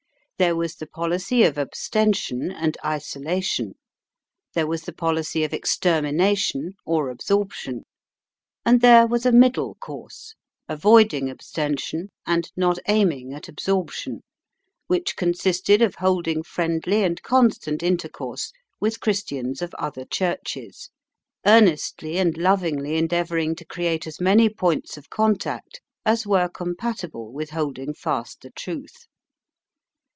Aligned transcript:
There 0.37 0.55
was 0.55 0.77
the 0.77 0.87
policy 0.87 1.43
of 1.43 1.59
abstention 1.59 2.49
and 2.51 2.75
isolation; 2.83 3.75
there 4.55 4.65
was 4.65 4.81
the 4.81 4.91
policy 4.91 5.43
of 5.43 5.53
extermination 5.53 6.73
or 6.83 7.11
absorption; 7.11 7.83
and 8.65 8.81
there 8.81 9.05
was 9.05 9.23
a 9.23 9.31
middle 9.31 9.75
course, 9.75 10.33
avoiding 10.67 11.29
abstention 11.29 12.09
and 12.25 12.51
not 12.57 12.79
aiming 12.87 13.33
at 13.33 13.47
absorption, 13.49 14.21
which 14.87 15.15
consisted 15.15 15.79
of 15.83 15.93
holding 15.93 16.41
friendly 16.41 17.03
and 17.03 17.21
constant 17.21 17.83
intercourse 17.83 18.51
with 18.79 18.99
Christians 18.99 19.61
of 19.61 19.75
other 19.75 20.05
Churches, 20.05 20.89
earnestly 21.45 22.17
and 22.17 22.35
lovingly 22.35 22.95
endeavouring 22.97 23.53
to 23.57 23.63
create 23.65 24.07
as 24.07 24.19
many 24.19 24.49
points 24.49 24.97
of 24.97 25.07
contact 25.11 25.81
as 26.03 26.25
were 26.25 26.49
compatible 26.49 27.31
with 27.31 27.51
holding 27.51 27.93
fast 27.93 28.41
the 28.41 28.49
truth. 28.49 29.05